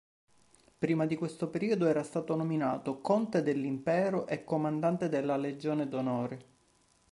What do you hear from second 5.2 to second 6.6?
Legione d'Onore.